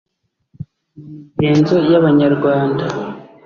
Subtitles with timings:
[0.93, 2.83] mu migenzo y’abanyarwanda.